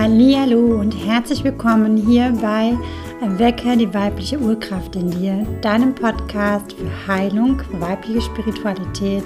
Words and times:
Hallo 0.00 0.78
und 0.78 0.92
herzlich 0.92 1.42
willkommen 1.42 1.96
hier 1.96 2.32
bei 2.40 2.72
Erwecke 3.20 3.76
die 3.76 3.92
weibliche 3.92 4.38
Urkraft 4.38 4.94
in 4.94 5.10
dir, 5.10 5.44
deinem 5.60 5.92
Podcast 5.92 6.72
für 6.74 7.08
Heilung, 7.08 7.60
weibliche 7.80 8.20
Spiritualität 8.20 9.24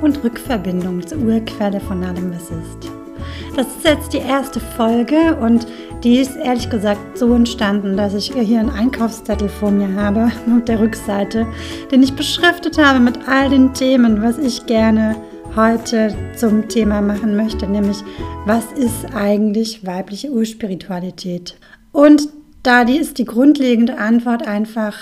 und 0.00 0.22
Rückverbindung 0.22 1.04
zur 1.04 1.18
Urquelle 1.18 1.80
von 1.80 2.04
allem, 2.04 2.32
was 2.32 2.52
ist. 2.52 2.92
Das 3.56 3.66
ist 3.66 3.84
jetzt 3.84 4.12
die 4.12 4.18
erste 4.18 4.60
Folge 4.60 5.36
und 5.40 5.66
die 6.04 6.20
ist 6.20 6.36
ehrlich 6.36 6.70
gesagt 6.70 7.18
so 7.18 7.34
entstanden, 7.34 7.96
dass 7.96 8.14
ich 8.14 8.32
hier 8.32 8.60
einen 8.60 8.70
Einkaufszettel 8.70 9.48
vor 9.48 9.72
mir 9.72 9.92
habe 10.00 10.26
auf 10.56 10.64
der 10.66 10.78
Rückseite, 10.78 11.48
den 11.90 12.04
ich 12.04 12.14
beschriftet 12.14 12.78
habe 12.78 13.00
mit 13.00 13.26
all 13.26 13.50
den 13.50 13.74
Themen, 13.74 14.22
was 14.22 14.38
ich 14.38 14.66
gerne 14.66 15.16
heute 15.54 16.14
zum 16.34 16.68
Thema 16.68 17.02
machen 17.02 17.36
möchte, 17.36 17.66
nämlich 17.66 17.98
was 18.46 18.72
ist 18.72 19.14
eigentlich 19.14 19.86
weibliche 19.86 20.30
Urspiritualität? 20.30 21.56
Und 21.92 22.28
da 22.62 22.84
die 22.84 22.96
ist 22.96 23.18
die 23.18 23.24
grundlegende 23.24 23.98
Antwort 23.98 24.46
einfach 24.46 24.96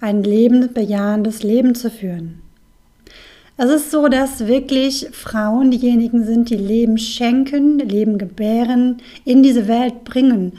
ein 0.00 0.22
lebensbejahendes 0.22 1.42
Leben 1.42 1.74
zu 1.74 1.90
führen. 1.90 2.42
Es 3.56 3.70
ist 3.70 3.90
so, 3.90 4.08
dass 4.08 4.46
wirklich 4.46 5.08
Frauen 5.12 5.70
diejenigen 5.70 6.26
sind, 6.26 6.50
die 6.50 6.56
Leben 6.56 6.98
schenken, 6.98 7.78
Leben 7.78 8.18
gebären, 8.18 8.98
in 9.24 9.42
diese 9.42 9.66
Welt 9.66 10.04
bringen. 10.04 10.52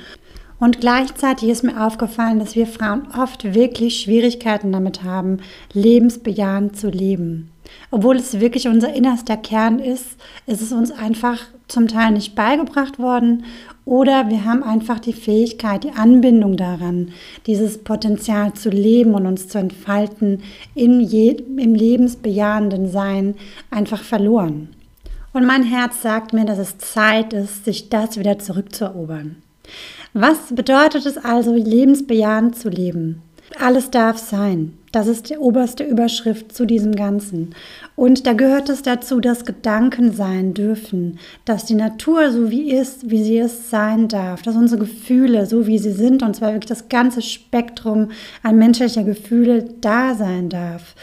Und 0.59 0.81
gleichzeitig 0.81 1.49
ist 1.49 1.63
mir 1.63 1.85
aufgefallen, 1.85 2.39
dass 2.39 2.55
wir 2.55 2.65
Frauen 2.65 3.07
oft 3.15 3.53
wirklich 3.53 3.99
Schwierigkeiten 3.99 4.71
damit 4.71 5.03
haben, 5.03 5.37
lebensbejahend 5.73 6.75
zu 6.75 6.89
leben. 6.89 7.51
Obwohl 7.91 8.17
es 8.17 8.39
wirklich 8.39 8.67
unser 8.67 8.93
innerster 8.93 9.37
Kern 9.37 9.79
ist, 9.79 10.17
ist 10.45 10.61
es 10.61 10.71
uns 10.71 10.91
einfach 10.91 11.39
zum 11.67 11.87
Teil 11.87 12.11
nicht 12.11 12.35
beigebracht 12.35 12.99
worden 12.99 13.45
oder 13.87 14.29
wir 14.29 14.43
haben 14.43 14.63
einfach 14.63 14.99
die 14.99 15.13
Fähigkeit, 15.13 15.85
die 15.85 15.91
Anbindung 15.91 16.57
daran, 16.57 17.13
dieses 17.45 17.77
Potenzial 17.77 18.53
zu 18.53 18.69
leben 18.69 19.13
und 19.13 19.25
uns 19.25 19.47
zu 19.47 19.57
entfalten 19.57 20.43
je, 20.75 21.31
im 21.31 21.73
lebensbejahenden 21.73 22.91
Sein 22.91 23.35
einfach 23.71 24.03
verloren. 24.03 24.69
Und 25.31 25.45
mein 25.45 25.63
Herz 25.63 26.01
sagt 26.01 26.33
mir, 26.33 26.43
dass 26.43 26.57
es 26.57 26.77
Zeit 26.79 27.31
ist, 27.31 27.63
sich 27.63 27.89
das 27.89 28.17
wieder 28.19 28.39
zurückzuerobern. 28.39 29.37
Was 30.13 30.53
bedeutet 30.53 31.05
es 31.05 31.17
also, 31.17 31.53
lebensbejahend 31.53 32.57
zu 32.57 32.69
leben? 32.69 33.21
Alles 33.59 33.89
darf 33.91 34.17
sein. 34.17 34.77
Das 34.93 35.07
ist 35.07 35.29
die 35.29 35.37
oberste 35.37 35.83
Überschrift 35.83 36.55
zu 36.55 36.65
diesem 36.65 36.95
Ganzen. 36.95 37.53
Und 37.97 38.25
da 38.25 38.33
gehört 38.33 38.69
es 38.69 38.83
dazu, 38.83 39.19
dass 39.19 39.43
Gedanken 39.43 40.13
sein 40.13 40.53
dürfen, 40.53 41.19
dass 41.43 41.65
die 41.65 41.75
Natur 41.75 42.31
so 42.31 42.49
wie 42.51 42.71
ist, 42.71 43.09
wie 43.09 43.21
sie 43.21 43.37
ist, 43.37 43.69
sein 43.69 44.07
darf, 44.07 44.43
dass 44.43 44.55
unsere 44.55 44.79
Gefühle 44.79 45.45
so 45.45 45.67
wie 45.67 45.77
sie 45.77 45.91
sind, 45.91 46.23
und 46.23 46.35
zwar 46.35 46.53
wirklich 46.53 46.69
das 46.69 46.87
ganze 46.87 47.21
Spektrum 47.21 48.11
an 48.43 48.57
menschlicher 48.57 49.03
Gefühle 49.03 49.65
da 49.81 50.15
sein 50.15 50.47
darf, 50.47 50.95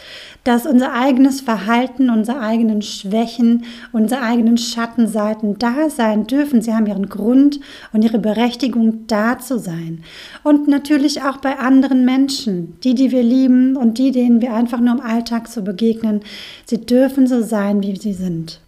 dass 0.45 0.65
unser 0.65 0.93
eigenes 0.93 1.41
Verhalten, 1.41 2.09
unsere 2.09 2.39
eigenen 2.39 2.81
Schwächen, 2.81 3.65
unsere 3.91 4.21
eigenen 4.21 4.57
Schattenseiten 4.57 5.57
da 5.59 5.89
sein 5.89 6.27
dürfen. 6.27 6.61
Sie 6.61 6.73
haben 6.73 6.85
ihren 6.85 7.09
Grund 7.09 7.59
und 7.93 8.03
ihre 8.03 8.19
Berechtigung 8.19 9.07
da 9.07 9.39
zu 9.39 9.57
sein. 9.59 10.03
Und 10.43 10.67
natürlich 10.67 11.23
auch 11.23 11.37
bei 11.37 11.57
anderen 11.57 12.05
Menschen, 12.05 12.79
die, 12.83 12.93
die 12.93 13.11
wir 13.11 13.23
lieben 13.23 13.74
und 13.77 13.97
die, 13.97 14.11
denen 14.11 14.41
wir 14.41 14.53
einfach 14.53 14.79
nur 14.79 14.95
im 14.95 15.01
Alltag 15.01 15.47
so 15.47 15.61
begegnen. 15.61 16.21
Sie 16.65 16.81
dürfen 16.85 17.27
so 17.27 17.41
sein, 17.41 17.81
wie 17.81 17.95
sie 17.95 18.13
sind. 18.13 18.59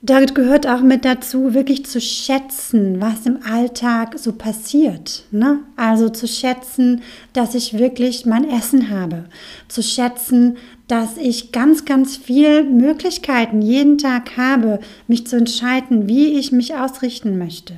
Da 0.00 0.24
gehört 0.24 0.64
auch 0.68 0.80
mit 0.80 1.04
dazu, 1.04 1.54
wirklich 1.54 1.84
zu 1.84 2.00
schätzen, 2.00 3.00
was 3.00 3.26
im 3.26 3.40
Alltag 3.42 4.16
so 4.16 4.32
passiert. 4.32 5.24
Ne? 5.32 5.58
Also 5.74 6.08
zu 6.08 6.28
schätzen, 6.28 7.02
dass 7.32 7.56
ich 7.56 7.76
wirklich 7.76 8.24
mein 8.24 8.48
Essen 8.48 8.90
habe. 8.90 9.24
Zu 9.66 9.82
schätzen, 9.82 10.56
dass 10.86 11.16
ich 11.16 11.50
ganz, 11.50 11.84
ganz 11.84 12.16
viele 12.16 12.62
Möglichkeiten 12.62 13.60
jeden 13.60 13.98
Tag 13.98 14.36
habe, 14.36 14.78
mich 15.08 15.26
zu 15.26 15.36
entscheiden, 15.36 16.06
wie 16.06 16.38
ich 16.38 16.52
mich 16.52 16.76
ausrichten 16.76 17.36
möchte. 17.36 17.74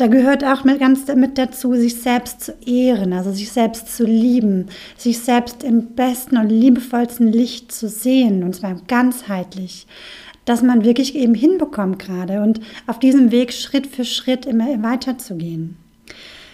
Da 0.00 0.06
gehört 0.06 0.44
auch 0.44 0.64
mit, 0.64 0.80
ganz 0.80 1.06
mit 1.14 1.36
dazu, 1.36 1.74
sich 1.74 2.00
selbst 2.00 2.40
zu 2.40 2.54
ehren, 2.64 3.12
also 3.12 3.32
sich 3.32 3.52
selbst 3.52 3.94
zu 3.94 4.04
lieben, 4.04 4.68
sich 4.96 5.18
selbst 5.18 5.62
im 5.62 5.88
besten 5.88 6.38
und 6.38 6.48
liebevollsten 6.48 7.30
Licht 7.30 7.70
zu 7.70 7.86
sehen, 7.86 8.42
und 8.42 8.54
zwar 8.54 8.76
ganzheitlich 8.88 9.86
dass 10.46 10.62
man 10.62 10.84
wirklich 10.84 11.14
eben 11.14 11.34
hinbekommt 11.34 12.00
gerade 12.00 12.40
und 12.40 12.60
auf 12.86 12.98
diesem 12.98 13.30
Weg 13.30 13.52
Schritt 13.52 13.86
für 13.86 14.04
Schritt 14.04 14.46
immer 14.46 14.82
weiterzugehen. 14.82 15.76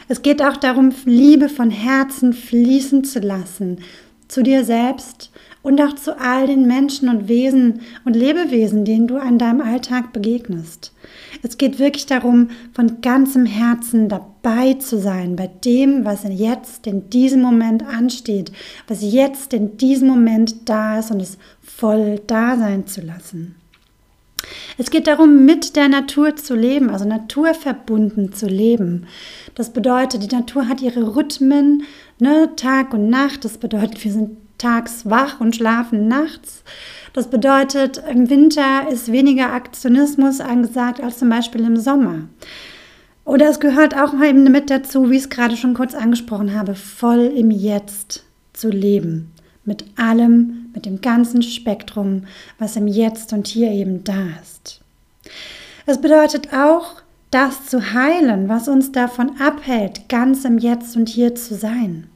Es 0.09 0.23
geht 0.23 0.43
auch 0.43 0.57
darum, 0.57 0.93
Liebe 1.07 1.49
von 1.49 1.71
Herzen 1.71 2.33
fließen 2.33 3.05
zu 3.05 3.21
lassen, 3.21 3.79
zu 4.29 4.43
dir 4.43 4.65
selbst 4.65 5.31
und 5.63 5.81
auch 5.81 5.95
zu 5.95 6.19
all 6.21 6.47
den 6.47 6.67
Menschen 6.67 7.09
und 7.09 7.29
Wesen 7.29 7.81
und 8.05 8.15
Lebewesen, 8.15 8.85
denen 8.85 9.09
du 9.09 9.17
an 9.17 9.39
deinem 9.39 9.61
Alltag 9.61 10.13
begegnest. 10.13 10.93
Es 11.43 11.59
geht 11.59 11.79
wirklich 11.79 12.07
darum, 12.07 12.51
von 12.73 13.01
ganzem 13.01 13.47
Herzen 13.47 14.09
dabei 14.09 14.75
zu 14.75 14.99
sein 14.99 15.37
bei 15.37 15.49
dem, 15.65 16.05
was 16.05 16.25
jetzt 16.29 16.87
in 16.87 17.11
diesem 17.11 17.43
Moment 17.43 17.85
ansteht, 17.85 18.53
was 18.89 19.03
jetzt 19.03 19.53
in 19.53 19.77
diesem 19.77 20.09
Moment 20.09 20.69
da 20.69 20.99
ist 20.99 21.11
und 21.11 21.21
es 21.21 21.39
voll 21.61 22.21
da 22.27 22.57
sein 22.57 22.87
zu 22.87 23.01
lassen. 23.01 23.57
Es 24.79 24.91
geht 24.91 25.07
darum, 25.07 25.45
mit 25.45 25.77
der 25.77 25.89
Natur 25.89 26.37
zu 26.37 26.55
leben, 26.55 26.91
also 26.91 27.07
naturverbunden 27.07 28.33
zu 28.33 28.47
leben. 28.47 29.07
Das 29.55 29.73
bedeutet, 29.73 30.23
die 30.23 30.35
Natur 30.35 30.69
hat 30.69 30.83
ihre 30.83 31.17
Rhythmen, 31.17 31.85
ne, 32.19 32.51
Tag 32.57 32.93
und 32.93 33.09
Nacht. 33.09 33.45
Das 33.45 33.59
bedeutet, 33.59 34.05
wir 34.05 34.13
sind 34.13 34.37
tags 34.59 35.09
wach 35.09 35.41
und 35.41 35.57
schlafen 35.57 36.09
nachts. 36.09 36.63
Das 37.13 37.29
bedeutet, 37.29 38.03
im 38.11 38.29
Winter 38.29 38.89
ist 38.91 39.11
weniger 39.11 39.53
Aktionismus 39.53 40.41
angesagt 40.41 41.03
als 41.03 41.19
zum 41.19 41.29
Beispiel 41.29 41.63
im 41.63 41.77
Sommer. 41.77 42.29
Oder 43.25 43.49
es 43.49 43.61
gehört 43.61 43.97
auch 43.97 44.15
eben 44.23 44.45
mit 44.45 44.71
dazu, 44.71 45.11
wie 45.11 45.17
ich 45.17 45.23
es 45.23 45.31
gerade 45.31 45.57
schon 45.57 45.75
kurz 45.75 45.95
angesprochen 45.95 46.55
habe, 46.55 46.75
voll 46.75 47.33
im 47.35 47.51
Jetzt 47.51 48.25
zu 48.53 48.69
leben 48.69 49.33
mit 49.67 49.85
allem, 49.97 50.66
mit 50.77 50.87
dem 50.87 51.01
ganzen 51.01 51.43
Spektrum, 51.43 52.25
was 52.59 52.77
im 52.77 52.87
Jetzt 52.87 53.33
und 53.33 53.49
hier 53.49 53.73
eben 53.73 54.05
da 54.05 54.29
ist. 54.43 54.83
Es 55.87 56.01
bedeutet 56.01 56.53
auch, 56.53 57.03
das 57.31 57.67
zu 57.67 57.95
heilen, 57.95 58.49
was 58.49 58.69
uns 58.69 58.93
davon 58.93 59.41
abhält, 59.41 60.09
ganz 60.09 60.45
im 60.45 60.59
Jetzt 60.59 60.95
und 60.95 61.09
hier 61.09 61.35
zu 61.35 61.55
sein. 61.55 62.09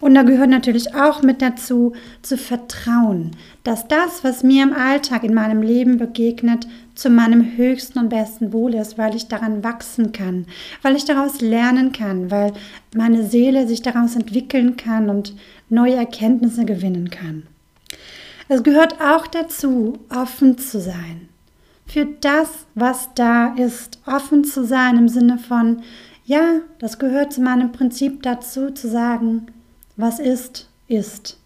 Und 0.00 0.14
da 0.14 0.22
gehört 0.22 0.50
natürlich 0.50 0.94
auch 0.94 1.22
mit 1.22 1.42
dazu, 1.42 1.94
zu 2.22 2.36
vertrauen, 2.36 3.32
dass 3.64 3.88
das, 3.88 4.22
was 4.22 4.42
mir 4.42 4.62
im 4.62 4.72
Alltag 4.72 5.24
in 5.24 5.34
meinem 5.34 5.62
Leben 5.62 5.96
begegnet, 5.96 6.66
zu 6.94 7.10
meinem 7.10 7.56
höchsten 7.56 7.98
und 7.98 8.08
besten 8.08 8.52
Wohl 8.52 8.74
ist, 8.74 8.98
weil 8.98 9.16
ich 9.16 9.28
daran 9.28 9.64
wachsen 9.64 10.12
kann, 10.12 10.46
weil 10.82 10.94
ich 10.94 11.06
daraus 11.06 11.40
lernen 11.40 11.92
kann, 11.92 12.30
weil 12.30 12.52
meine 12.94 13.24
Seele 13.24 13.66
sich 13.66 13.82
daraus 13.82 14.14
entwickeln 14.14 14.76
kann 14.76 15.10
und 15.10 15.34
neue 15.70 15.94
Erkenntnisse 15.94 16.64
gewinnen 16.64 17.10
kann. 17.10 17.44
Es 18.48 18.62
gehört 18.62 19.00
auch 19.00 19.26
dazu, 19.26 19.98
offen 20.10 20.58
zu 20.58 20.80
sein. 20.80 21.28
Für 21.86 22.06
das, 22.06 22.66
was 22.74 23.08
da 23.14 23.54
ist, 23.54 23.98
offen 24.06 24.44
zu 24.44 24.64
sein 24.64 24.98
im 24.98 25.08
Sinne 25.08 25.38
von, 25.38 25.82
ja, 26.24 26.60
das 26.78 26.98
gehört 26.98 27.32
zu 27.32 27.40
meinem 27.40 27.72
Prinzip 27.72 28.22
dazu, 28.22 28.70
zu 28.70 28.88
sagen, 28.88 29.46
was 29.96 30.18
ist, 30.18 30.68
ist. 30.88 31.38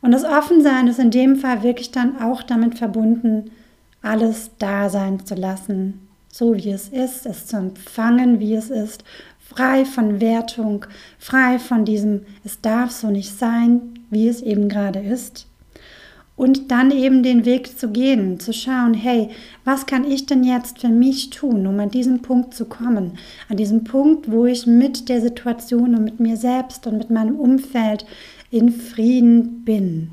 Und 0.00 0.12
das 0.12 0.24
Offensein 0.24 0.86
ist 0.86 0.98
in 0.98 1.10
dem 1.10 1.36
Fall 1.36 1.62
wirklich 1.62 1.90
dann 1.90 2.20
auch 2.20 2.42
damit 2.42 2.78
verbunden, 2.78 3.50
alles 4.02 4.50
da 4.58 4.88
sein 4.88 5.24
zu 5.26 5.34
lassen, 5.34 6.08
so 6.28 6.54
wie 6.54 6.70
es 6.70 6.88
ist, 6.88 7.26
es 7.26 7.46
zu 7.46 7.56
empfangen, 7.56 8.38
wie 8.38 8.54
es 8.54 8.70
ist, 8.70 9.02
frei 9.40 9.84
von 9.84 10.20
Wertung, 10.20 10.86
frei 11.18 11.58
von 11.58 11.84
diesem, 11.84 12.24
es 12.44 12.60
darf 12.60 12.92
so 12.92 13.08
nicht 13.08 13.36
sein, 13.36 13.95
wie 14.10 14.28
es 14.28 14.42
eben 14.42 14.68
gerade 14.68 15.00
ist. 15.00 15.46
Und 16.36 16.70
dann 16.70 16.90
eben 16.90 17.22
den 17.22 17.46
Weg 17.46 17.78
zu 17.78 17.88
gehen, 17.88 18.38
zu 18.38 18.52
schauen, 18.52 18.92
hey, 18.92 19.30
was 19.64 19.86
kann 19.86 20.04
ich 20.04 20.26
denn 20.26 20.44
jetzt 20.44 20.80
für 20.80 20.88
mich 20.88 21.30
tun, 21.30 21.66
um 21.66 21.80
an 21.80 21.90
diesen 21.90 22.20
Punkt 22.20 22.52
zu 22.52 22.66
kommen? 22.66 23.12
An 23.48 23.56
diesem 23.56 23.84
Punkt, 23.84 24.30
wo 24.30 24.44
ich 24.44 24.66
mit 24.66 25.08
der 25.08 25.22
Situation 25.22 25.94
und 25.94 26.04
mit 26.04 26.20
mir 26.20 26.36
selbst 26.36 26.86
und 26.86 26.98
mit 26.98 27.08
meinem 27.08 27.36
Umfeld 27.36 28.04
in 28.50 28.70
Frieden 28.70 29.64
bin 29.64 30.10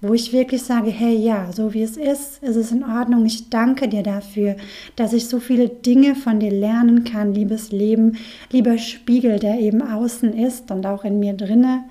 wo 0.00 0.14
ich 0.14 0.32
wirklich 0.32 0.62
sage, 0.62 0.90
hey 0.90 1.16
ja, 1.16 1.50
so 1.52 1.74
wie 1.74 1.82
es 1.82 1.96
ist, 1.96 2.42
ist 2.42 2.56
es 2.56 2.70
in 2.70 2.84
Ordnung. 2.84 3.26
Ich 3.26 3.50
danke 3.50 3.88
dir 3.88 4.04
dafür, 4.04 4.56
dass 4.94 5.12
ich 5.12 5.26
so 5.26 5.40
viele 5.40 5.68
Dinge 5.68 6.14
von 6.14 6.38
dir 6.38 6.52
lernen 6.52 7.02
kann, 7.02 7.34
liebes 7.34 7.72
Leben, 7.72 8.16
lieber 8.52 8.78
Spiegel, 8.78 9.40
der 9.40 9.58
eben 9.58 9.82
außen 9.82 10.32
ist 10.38 10.70
und 10.70 10.86
auch 10.86 11.04
in 11.04 11.18
mir 11.18 11.32
drinne. 11.32 11.84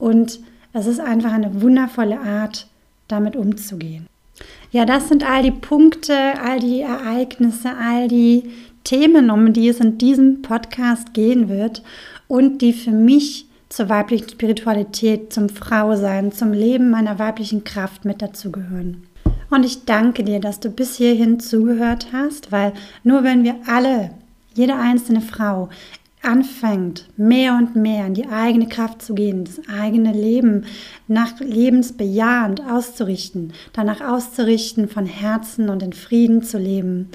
Und 0.00 0.40
es 0.72 0.86
ist 0.86 0.98
einfach 0.98 1.32
eine 1.32 1.62
wundervolle 1.62 2.18
Art, 2.18 2.66
damit 3.06 3.36
umzugehen. 3.36 4.06
Ja, 4.72 4.84
das 4.84 5.08
sind 5.08 5.28
all 5.28 5.42
die 5.42 5.50
Punkte, 5.50 6.14
all 6.42 6.58
die 6.58 6.80
Ereignisse, 6.80 7.70
all 7.76 8.08
die 8.08 8.50
Themen, 8.84 9.30
um 9.30 9.52
die 9.52 9.68
es 9.68 9.78
in 9.78 9.98
diesem 9.98 10.42
Podcast 10.42 11.12
gehen 11.12 11.48
wird 11.48 11.82
und 12.28 12.62
die 12.62 12.72
für 12.72 12.92
mich 12.92 13.46
zur 13.68 13.88
weiblichen 13.88 14.28
Spiritualität, 14.28 15.32
zum 15.32 15.48
Frausein, 15.48 16.32
zum 16.32 16.52
Leben 16.52 16.90
meiner 16.90 17.18
weiblichen 17.18 17.62
Kraft 17.62 18.04
mit 18.04 18.22
dazugehören. 18.22 19.06
Und 19.50 19.64
ich 19.64 19.84
danke 19.84 20.24
dir, 20.24 20.40
dass 20.40 20.60
du 20.60 20.70
bis 20.70 20.96
hierhin 20.96 21.40
zugehört 21.40 22.08
hast, 22.12 22.52
weil 22.52 22.72
nur 23.04 23.22
wenn 23.22 23.44
wir 23.44 23.56
alle, 23.66 24.10
jede 24.54 24.76
einzelne 24.76 25.20
Frau, 25.20 25.68
anfängt, 26.22 27.08
mehr 27.16 27.54
und 27.54 27.76
mehr 27.76 28.06
in 28.06 28.14
die 28.14 28.28
eigene 28.28 28.68
Kraft 28.68 29.02
zu 29.02 29.14
gehen, 29.14 29.44
das 29.44 29.60
eigene 29.68 30.12
Leben 30.12 30.66
nach 31.08 31.40
lebensbejahend 31.40 32.62
auszurichten, 32.68 33.52
danach 33.72 34.00
auszurichten, 34.00 34.88
von 34.88 35.06
Herzen 35.06 35.68
und 35.70 35.82
in 35.82 35.92
Frieden 35.92 36.42
zu 36.42 36.58
leben, 36.58 37.10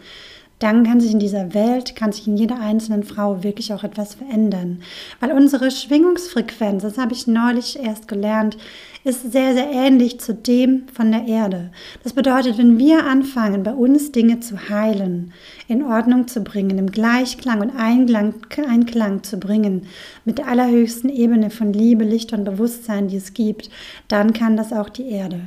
dann 0.60 0.86
kann 0.86 1.02
sich 1.02 1.12
in 1.12 1.19
dieser 1.19 1.54
Welt, 1.54 1.96
kann 1.96 2.13
sich 2.13 2.28
in 2.28 2.38
jeder 2.38 2.60
einzelnen 2.60 3.04
Frau 3.04 3.44
wirklich 3.44 3.74
auch 3.74 3.84
etwas 3.84 4.16
verändern. 4.16 4.81
Weil 5.19 5.31
unsere 5.31 5.69
Schwingungsfrequenz, 5.69 6.81
das 6.81 6.98
habe 6.98 7.13
ich 7.13 7.28
neulich 7.28 7.78
erst 7.78 8.08
gelernt, 8.08 8.58
ist 9.06 9.31
sehr, 9.31 9.54
sehr 9.54 9.69
ähnlich 9.72 10.19
zu 10.19 10.34
dem 10.34 10.88
von 10.92 11.12
der 11.12 11.28
Erde. 11.28 11.69
Das 12.04 12.13
bedeutet, 12.13 12.57
wenn 12.57 12.80
wir 12.80 13.06
anfangen, 13.06 13.62
bei 13.62 13.74
uns 13.74 14.12
Dinge 14.12 14.40
zu 14.40 14.68
heilen, 14.68 15.31
in 15.68 15.84
Ordnung 15.84 16.28
zu 16.28 16.42
bringen, 16.42 16.80
im 16.80 16.90
Gleichklang 16.90 17.62
und 17.62 17.72
Einklang, 17.78 18.34
Einklang 18.68 19.22
zu 19.22 19.38
bringen, 19.38 19.86
mit 20.25 20.40
der 20.40 20.48
allerhöchsten 20.48 21.12
Ebene 21.12 21.52
von 21.52 21.72
Liebe, 21.72 22.04
Licht 22.04 22.34
und 22.34 22.46
Bewusstsein, 22.46 23.07
die 23.07 23.18
es 23.18 23.36
gibt, 23.36 23.69
dann 24.07 24.34
kann 24.34 24.57
das 24.57 24.74
auch 24.74 24.90
die 24.90 25.08
Erde. 25.08 25.42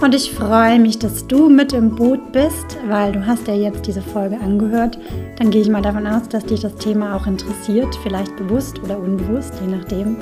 Und 0.00 0.14
ich 0.14 0.30
freue 0.30 0.80
mich, 0.80 0.98
dass 0.98 1.26
du 1.26 1.50
mit 1.50 1.74
im 1.74 1.96
Boot 1.96 2.32
bist, 2.32 2.78
weil 2.88 3.12
du 3.12 3.26
hast 3.26 3.46
ja 3.48 3.54
jetzt 3.54 3.86
diese 3.86 4.00
Folge 4.00 4.40
angehört. 4.40 4.98
Dann 5.38 5.50
gehe 5.50 5.60
ich 5.60 5.68
mal 5.68 5.82
davon 5.82 6.06
aus, 6.06 6.26
dass 6.30 6.46
dich 6.46 6.60
das 6.60 6.76
Thema 6.76 7.16
auch 7.16 7.26
interessiert, 7.26 7.94
vielleicht 8.02 8.34
bewusst 8.36 8.82
oder 8.82 8.98
unbewusst, 8.98 9.52
je 9.60 9.76
nachdem. 9.76 10.16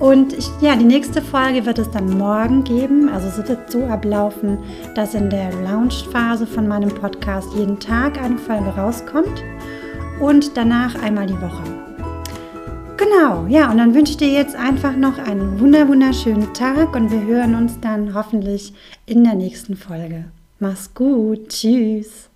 Und 0.00 0.34
ich, 0.34 0.50
ja, 0.60 0.76
die 0.76 0.84
nächste 0.84 1.22
Folge 1.22 1.64
wird 1.64 1.78
es 1.78 1.90
dann 1.90 2.09
morgen 2.16 2.64
geben. 2.64 3.08
Also 3.08 3.28
es 3.28 3.48
wird 3.48 3.70
so 3.70 3.84
ablaufen, 3.86 4.58
dass 4.94 5.14
in 5.14 5.30
der 5.30 5.52
Launch-Phase 5.62 6.46
von 6.46 6.68
meinem 6.68 6.90
Podcast 6.90 7.48
jeden 7.56 7.78
Tag 7.78 8.20
eine 8.20 8.38
Folge 8.38 8.70
rauskommt 8.70 9.42
und 10.20 10.56
danach 10.56 11.02
einmal 11.02 11.26
die 11.26 11.40
Woche. 11.40 11.62
Genau, 12.96 13.46
ja, 13.46 13.70
und 13.70 13.78
dann 13.78 13.94
wünsche 13.94 14.12
ich 14.12 14.18
dir 14.18 14.30
jetzt 14.30 14.54
einfach 14.54 14.94
noch 14.94 15.18
einen 15.18 15.58
wunder 15.58 15.88
wunderschönen 15.88 16.52
Tag 16.54 16.94
und 16.94 17.10
wir 17.10 17.22
hören 17.22 17.54
uns 17.54 17.80
dann 17.80 18.14
hoffentlich 18.14 18.74
in 19.06 19.24
der 19.24 19.34
nächsten 19.34 19.76
Folge. 19.76 20.26
Mach's 20.58 20.92
gut, 20.94 21.48
tschüss. 21.48 22.29